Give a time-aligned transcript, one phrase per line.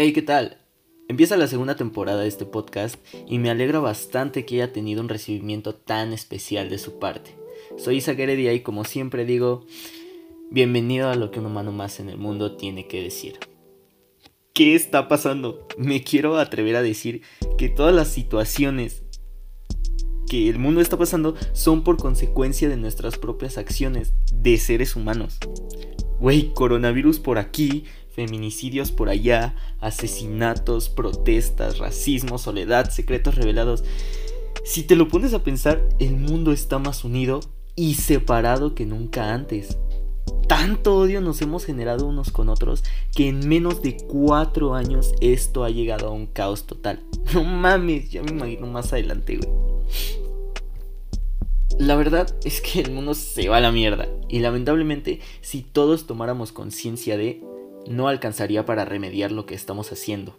[0.00, 0.56] ¿qué tal?
[1.08, 2.96] Empieza la segunda temporada de este podcast
[3.28, 7.36] y me alegra bastante que haya tenido un recibimiento tan especial de su parte.
[7.76, 9.66] Soy Isaac Heredia y como siempre digo,
[10.50, 13.38] bienvenido a lo que un humano más en el mundo tiene que decir.
[14.54, 15.68] ¿Qué está pasando?
[15.76, 17.20] Me quiero atrever a decir
[17.58, 19.02] que todas las situaciones
[20.28, 25.38] que el mundo está pasando son por consecuencia de nuestras propias acciones de seres humanos.
[26.20, 33.84] Güey, coronavirus por aquí, feminicidios por allá, asesinatos, protestas, racismo, soledad, secretos revelados.
[34.64, 37.40] Si te lo pones a pensar, el mundo está más unido
[37.76, 39.78] y separado que nunca antes.
[40.48, 42.82] Tanto odio nos hemos generado unos con otros
[43.14, 47.02] que en menos de cuatro años esto ha llegado a un caos total.
[47.34, 49.48] No mames, ya me imagino más adelante, güey.
[51.78, 56.06] La verdad es que el mundo se va a la mierda y lamentablemente si todos
[56.06, 57.42] tomáramos conciencia de,
[57.88, 60.36] no alcanzaría para remediar lo que estamos haciendo.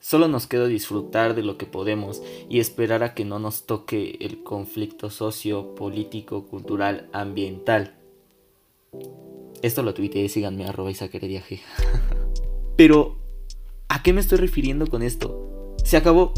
[0.00, 4.18] Solo nos queda disfrutar de lo que podemos y esperar a que no nos toque
[4.20, 7.94] el conflicto socio, político, cultural, ambiental.
[9.62, 10.90] Esto lo tuiteé, síganme arroba
[11.22, 11.62] viaje.
[12.76, 13.16] Pero,
[13.88, 15.74] ¿a qué me estoy refiriendo con esto?
[15.84, 16.34] Se acabó.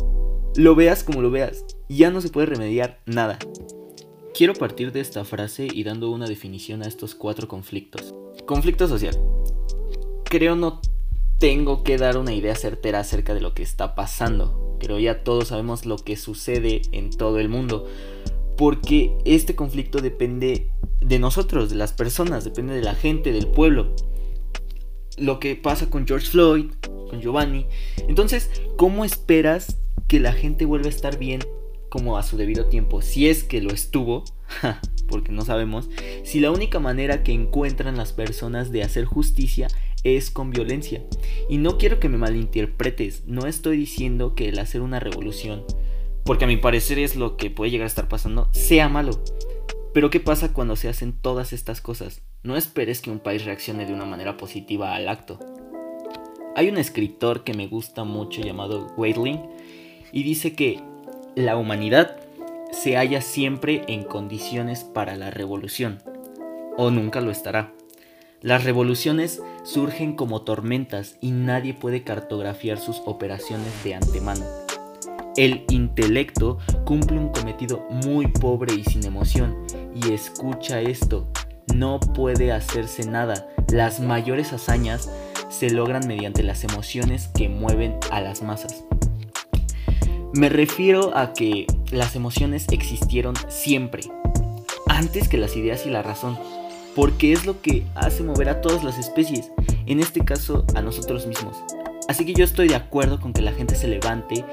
[0.54, 1.64] Lo veas como lo veas.
[1.88, 3.38] Ya no se puede remediar nada.
[4.32, 8.14] Quiero partir de esta frase y dando una definición a estos cuatro conflictos.
[8.46, 9.18] Conflicto social
[10.28, 10.80] creo no
[11.38, 14.76] tengo que dar una idea certera acerca de lo que está pasando.
[14.80, 17.86] Pero ya todos sabemos lo que sucede en todo el mundo.
[18.56, 23.94] Porque este conflicto depende de nosotros, de las personas, depende de la gente, del pueblo.
[25.18, 26.66] Lo que pasa con George Floyd,
[27.10, 27.66] con Giovanni.
[28.08, 31.40] Entonces, ¿cómo esperas que la gente vuelva a estar bien
[31.88, 33.02] como a su debido tiempo?
[33.02, 34.24] Si es que lo estuvo,
[35.08, 35.88] porque no sabemos.
[36.24, 39.68] Si la única manera que encuentran las personas de hacer justicia
[40.14, 41.02] es con violencia.
[41.48, 45.64] Y no quiero que me malinterpretes, no estoy diciendo que el hacer una revolución,
[46.24, 49.20] porque a mi parecer es lo que puede llegar a estar pasando, sea malo.
[49.92, 52.20] Pero ¿qué pasa cuando se hacen todas estas cosas?
[52.42, 55.38] No esperes que un país reaccione de una manera positiva al acto.
[56.54, 59.40] Hay un escritor que me gusta mucho llamado Waitling
[60.12, 60.80] y dice que
[61.34, 62.16] la humanidad
[62.72, 66.02] se halla siempre en condiciones para la revolución,
[66.76, 67.72] o nunca lo estará.
[68.42, 74.44] Las revoluciones surgen como tormentas y nadie puede cartografiar sus operaciones de antemano.
[75.36, 81.28] El intelecto cumple un cometido muy pobre y sin emoción, y escucha esto,
[81.74, 83.48] no puede hacerse nada.
[83.72, 85.10] Las mayores hazañas
[85.48, 88.84] se logran mediante las emociones que mueven a las masas.
[90.34, 94.02] Me refiero a que las emociones existieron siempre,
[94.86, 96.38] antes que las ideas y la razón
[96.96, 99.52] porque es lo que hace mover a todas las especies,
[99.84, 101.58] en este caso a nosotros mismos.
[102.08, 104.44] Así que yo estoy de acuerdo con que la gente se levante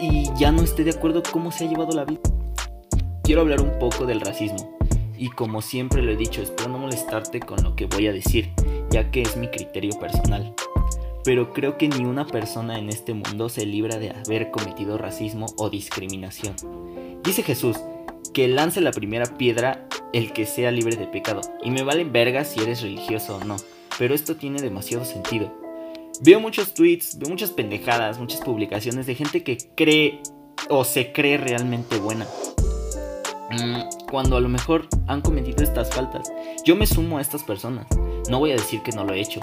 [0.00, 2.20] y ya no esté de acuerdo cómo se ha llevado la vida.
[3.22, 4.78] Quiero hablar un poco del racismo
[5.18, 8.50] y como siempre lo he dicho, espero no molestarte con lo que voy a decir,
[8.90, 10.54] ya que es mi criterio personal.
[11.22, 15.46] Pero creo que ni una persona en este mundo se libra de haber cometido racismo
[15.58, 16.56] o discriminación.
[17.22, 17.76] Dice Jesús
[18.32, 21.40] que lance la primera piedra el que sea libre de pecado.
[21.62, 23.56] Y me valen vergas si eres religioso o no.
[23.98, 25.52] Pero esto tiene demasiado sentido.
[26.20, 30.20] Veo muchos tweets, veo muchas pendejadas, muchas publicaciones de gente que cree
[30.68, 32.26] o se cree realmente buena.
[33.50, 36.32] Mm, cuando a lo mejor han cometido estas faltas.
[36.64, 37.86] Yo me sumo a estas personas.
[38.28, 39.40] No voy a decir que no lo he hecho.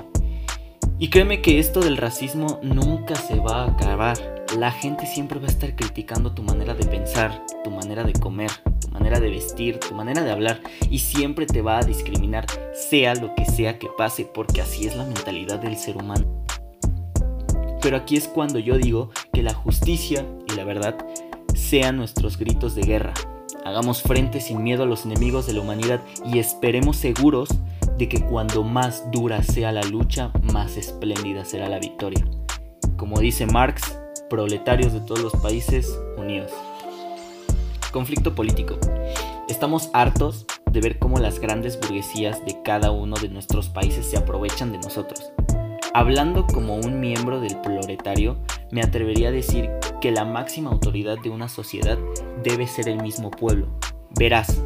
[0.98, 4.18] Y créeme que esto del racismo nunca se va a acabar.
[4.58, 8.52] La gente siempre va a estar criticando tu manera de pensar, tu manera de comer,
[9.00, 13.34] manera de vestir, tu manera de hablar y siempre te va a discriminar, sea lo
[13.34, 16.46] que sea que pase, porque así es la mentalidad del ser humano.
[17.82, 20.98] Pero aquí es cuando yo digo que la justicia y la verdad
[21.56, 23.14] sean nuestros gritos de guerra.
[23.66, 27.50] Hagamos frente sin miedo a los enemigos de la humanidad y esperemos seguros
[27.98, 32.26] de que cuando más dura sea la lucha, más espléndida será la victoria.
[32.98, 33.98] Como dice Marx,
[34.30, 36.52] proletarios de todos los países unidos.
[37.92, 38.78] Conflicto político.
[39.48, 44.16] Estamos hartos de ver cómo las grandes burguesías de cada uno de nuestros países se
[44.16, 45.32] aprovechan de nosotros.
[45.96, 48.38] Hablando como un miembro del proletario,
[48.70, 49.72] me atrevería a decir
[50.02, 51.98] que la máxima autoridad de una sociedad
[52.44, 53.68] debe ser el mismo pueblo.
[54.12, 54.62] Verás,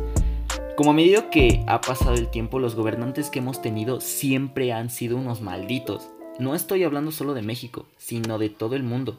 [0.76, 4.90] como a medida que ha pasado el tiempo, los gobernantes que hemos tenido siempre han
[4.90, 6.10] sido unos malditos.
[6.40, 9.18] No estoy hablando solo de México, sino de todo el mundo.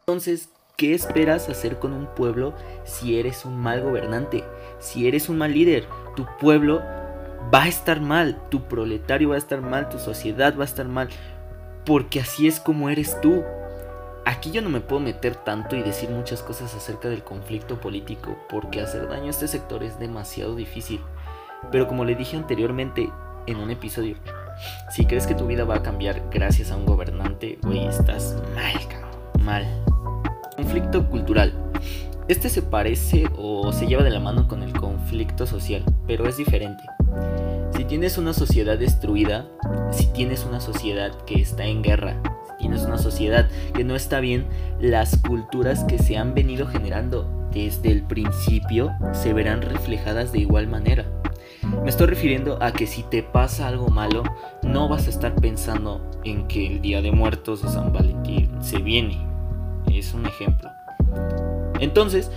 [0.00, 4.42] Entonces, ¿Qué esperas hacer con un pueblo si eres un mal gobernante?
[4.80, 5.86] Si eres un mal líder,
[6.16, 6.82] tu pueblo
[7.54, 10.88] va a estar mal, tu proletario va a estar mal, tu sociedad va a estar
[10.88, 11.08] mal.
[11.86, 13.44] porque así es como eres tú.
[14.24, 18.36] Aquí yo no me puedo meter tanto y decir muchas cosas acerca del conflicto político,
[18.48, 21.00] porque hacer daño a este sector es demasiado difícil.
[21.70, 23.12] Pero como le dije anteriormente
[23.46, 24.16] en un episodio,
[24.90, 28.88] si crees que tu vida va a cambiar gracias a un gobernante, güey, estás mal,
[28.88, 29.93] cabrón, mal.
[30.56, 31.52] Conflicto cultural.
[32.28, 36.36] Este se parece o se lleva de la mano con el conflicto social, pero es
[36.36, 36.82] diferente.
[37.76, 39.46] Si tienes una sociedad destruida,
[39.90, 44.20] si tienes una sociedad que está en guerra, si tienes una sociedad que no está
[44.20, 44.46] bien,
[44.80, 50.66] las culturas que se han venido generando desde el principio se verán reflejadas de igual
[50.68, 51.04] manera.
[51.82, 54.22] Me estoy refiriendo a que si te pasa algo malo,
[54.62, 58.78] no vas a estar pensando en que el Día de Muertos o San Valentín se
[58.78, 59.33] viene.
[60.04, 60.70] Es un ejemplo.
[61.80, 62.30] Entonces,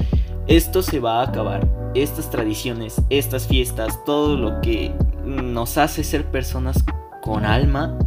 [0.48, 1.68] esto se va a acabar.
[1.96, 4.94] Estas tradiciones, estas fiestas, todo lo que
[5.25, 6.84] nos hace ser personas
[7.22, 7.98] con alma,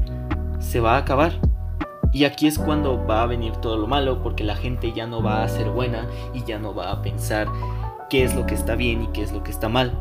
[0.61, 1.33] se va a acabar.
[2.12, 5.23] Y aquí es cuando va a venir todo lo malo, porque la gente ya no
[5.23, 7.47] va a ser buena y ya no va a pensar
[8.09, 9.93] qué es lo que está bien y qué es lo que está mal.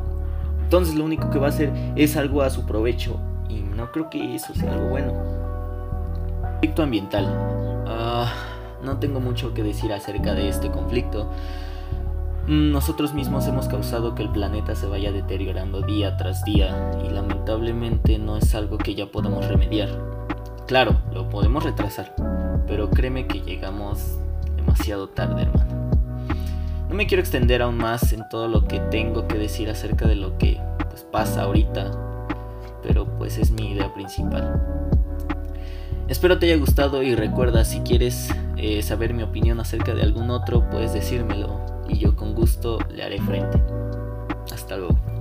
[0.63, 3.19] Entonces lo único que va a hacer es algo a su provecho
[3.49, 5.13] y no creo que eso sea algo bueno.
[6.41, 7.25] Conflicto ambiental.
[7.87, 8.31] Ah,
[8.83, 11.29] no tengo mucho que decir acerca de este conflicto.
[12.47, 18.17] Nosotros mismos hemos causado que el planeta se vaya deteriorando día tras día y lamentablemente
[18.17, 19.89] no es algo que ya podamos remediar.
[20.65, 22.15] Claro, lo podemos retrasar,
[22.67, 24.17] pero créeme que llegamos
[24.55, 25.89] demasiado tarde, hermano.
[26.89, 30.15] No me quiero extender aún más en todo lo que tengo que decir acerca de
[30.15, 30.59] lo que
[30.89, 31.91] pues, pasa ahorita,
[32.81, 34.98] pero pues es mi idea principal.
[36.09, 40.31] Espero te haya gustado y recuerda si quieres eh, saber mi opinión acerca de algún
[40.31, 43.61] otro, puedes decírmelo y yo con gusto le haré frente.
[44.51, 45.18] Hasta luego.